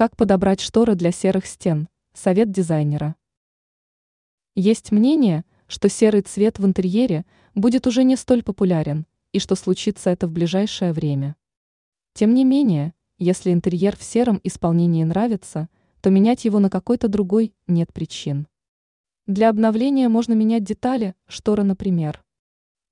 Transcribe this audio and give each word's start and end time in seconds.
Как 0.00 0.16
подобрать 0.16 0.62
шторы 0.62 0.94
для 0.94 1.12
серых 1.12 1.44
стен? 1.44 1.86
Совет 2.14 2.50
дизайнера. 2.50 3.16
Есть 4.54 4.92
мнение, 4.92 5.44
что 5.66 5.90
серый 5.90 6.22
цвет 6.22 6.58
в 6.58 6.64
интерьере 6.64 7.26
будет 7.54 7.86
уже 7.86 8.02
не 8.02 8.16
столь 8.16 8.42
популярен, 8.42 9.04
и 9.32 9.38
что 9.38 9.56
случится 9.56 10.08
это 10.08 10.26
в 10.26 10.32
ближайшее 10.32 10.94
время. 10.94 11.36
Тем 12.14 12.32
не 12.32 12.46
менее, 12.46 12.94
если 13.18 13.52
интерьер 13.52 13.94
в 13.94 14.02
сером 14.02 14.40
исполнении 14.42 15.04
нравится, 15.04 15.68
то 16.00 16.08
менять 16.08 16.46
его 16.46 16.60
на 16.60 16.70
какой-то 16.70 17.08
другой 17.08 17.52
нет 17.66 17.92
причин. 17.92 18.48
Для 19.26 19.50
обновления 19.50 20.08
можно 20.08 20.32
менять 20.32 20.64
детали, 20.64 21.14
шторы, 21.26 21.62
например. 21.62 22.24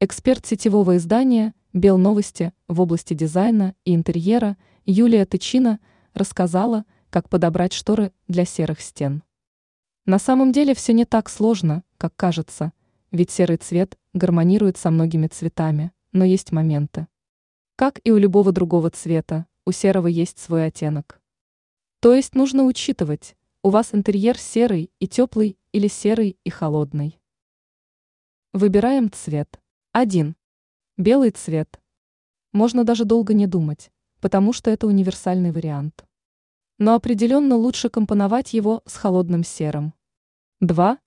Эксперт 0.00 0.46
сетевого 0.46 0.96
издания 0.96 1.52
«Бел 1.74 1.98
новости» 1.98 2.54
в 2.66 2.80
области 2.80 3.12
дизайна 3.12 3.74
и 3.84 3.94
интерьера 3.94 4.56
Юлия 4.86 5.26
Тычина 5.26 5.80
рассказала, 6.14 6.86
как 7.14 7.28
подобрать 7.28 7.72
шторы 7.72 8.10
для 8.26 8.44
серых 8.44 8.80
стен. 8.80 9.22
На 10.04 10.18
самом 10.18 10.50
деле 10.50 10.74
все 10.74 10.92
не 10.92 11.04
так 11.04 11.30
сложно, 11.30 11.84
как 11.96 12.16
кажется, 12.16 12.72
ведь 13.12 13.30
серый 13.30 13.56
цвет 13.56 13.96
гармонирует 14.14 14.78
со 14.78 14.90
многими 14.90 15.28
цветами, 15.28 15.92
но 16.10 16.24
есть 16.24 16.50
моменты. 16.50 17.06
Как 17.76 18.00
и 18.02 18.10
у 18.10 18.16
любого 18.16 18.50
другого 18.50 18.90
цвета, 18.90 19.46
у 19.64 19.70
серого 19.70 20.08
есть 20.08 20.40
свой 20.40 20.66
оттенок. 20.66 21.20
То 22.00 22.12
есть 22.14 22.34
нужно 22.34 22.64
учитывать, 22.64 23.36
у 23.62 23.70
вас 23.70 23.94
интерьер 23.94 24.36
серый 24.36 24.90
и 24.98 25.06
теплый 25.06 25.56
или 25.70 25.86
серый 25.86 26.36
и 26.42 26.50
холодный. 26.50 27.20
Выбираем 28.52 29.08
цвет. 29.12 29.60
1. 29.92 30.34
Белый 30.96 31.30
цвет. 31.30 31.80
Можно 32.50 32.82
даже 32.82 33.04
долго 33.04 33.34
не 33.34 33.46
думать, 33.46 33.92
потому 34.20 34.52
что 34.52 34.68
это 34.72 34.88
универсальный 34.88 35.52
вариант 35.52 36.04
но 36.78 36.94
определенно 36.94 37.56
лучше 37.56 37.88
компоновать 37.88 38.52
его 38.52 38.82
с 38.86 38.96
холодным 38.96 39.44
серым. 39.44 39.94
2. 40.60 40.98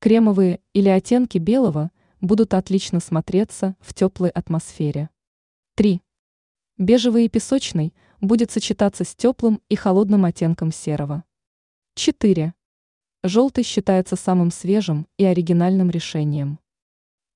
Кремовые 0.00 0.60
или 0.72 0.88
оттенки 0.88 1.38
белого 1.38 1.90
будут 2.20 2.54
отлично 2.54 3.00
смотреться 3.00 3.76
в 3.80 3.94
теплой 3.94 4.30
атмосфере. 4.30 5.10
3. 5.74 6.00
Бежевый 6.76 7.24
и 7.24 7.28
песочный 7.28 7.94
будет 8.20 8.50
сочетаться 8.50 9.04
с 9.04 9.14
теплым 9.14 9.60
и 9.68 9.76
холодным 9.76 10.24
оттенком 10.24 10.72
серого. 10.72 11.24
4. 11.94 12.54
Желтый 13.24 13.64
считается 13.64 14.14
самым 14.14 14.52
свежим 14.52 15.08
и 15.16 15.24
оригинальным 15.24 15.90
решением. 15.90 16.60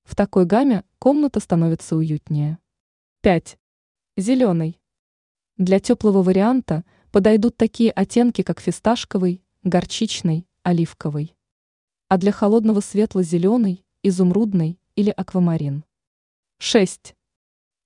В 0.03 0.15
такой 0.15 0.45
гамме 0.45 0.83
комната 0.99 1.39
становится 1.39 1.95
уютнее. 1.95 2.57
5. 3.21 3.57
Зеленый. 4.17 4.79
Для 5.57 5.79
теплого 5.79 6.23
варианта 6.23 6.83
подойдут 7.13 7.55
такие 7.57 7.91
оттенки, 7.91 8.41
как 8.41 8.59
фисташковый, 8.59 9.43
горчичный, 9.61 10.47
оливковый. 10.63 11.35
А 12.07 12.17
для 12.17 12.31
холодного 12.31 12.79
светло-зеленый, 12.79 13.85
изумрудный 14.01 14.79
или 14.95 15.11
аквамарин. 15.11 15.85
6. 16.57 17.15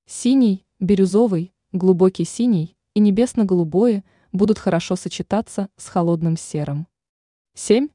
Синий, 0.06 0.66
бирюзовый, 0.80 1.54
глубокий 1.74 2.24
синий 2.24 2.78
и 2.94 3.02
небесно-голубое 3.02 4.06
будут 4.32 4.60
хорошо 4.60 4.96
сочетаться 4.96 5.68
с 5.76 5.90
холодным 5.90 6.38
серым. 6.38 6.88
7. 7.54 7.90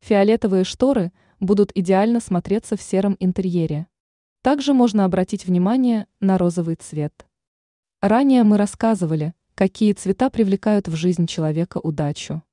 Фиолетовые 0.00 0.64
шторы 0.64 1.12
будут 1.40 1.72
идеально 1.74 2.20
смотреться 2.20 2.76
в 2.76 2.82
сером 2.82 3.16
интерьере. 3.20 3.86
Также 4.42 4.74
можно 4.74 5.06
обратить 5.06 5.46
внимание 5.46 6.06
на 6.20 6.36
розовый 6.36 6.74
цвет. 6.74 7.26
Ранее 8.02 8.44
мы 8.44 8.58
рассказывали, 8.58 9.32
Какие 9.58 9.92
цвета 9.92 10.30
привлекают 10.30 10.86
в 10.86 10.94
жизнь 10.94 11.26
человека 11.26 11.78
удачу? 11.78 12.44